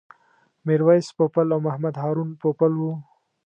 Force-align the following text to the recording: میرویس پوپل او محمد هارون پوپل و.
میرویس 0.65 1.07
پوپل 1.17 1.47
او 1.53 1.59
محمد 1.67 1.95
هارون 2.01 2.29
پوپل 2.41 2.73
و. 2.83 2.87